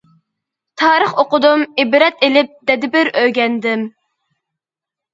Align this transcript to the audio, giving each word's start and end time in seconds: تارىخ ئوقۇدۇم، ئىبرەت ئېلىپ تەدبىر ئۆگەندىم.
تارىخ 0.81 1.13
ئوقۇدۇم، 1.25 1.67
ئىبرەت 1.85 2.25
ئېلىپ 2.31 2.51
تەدبىر 2.73 3.15
ئۆگەندىم. 3.23 3.89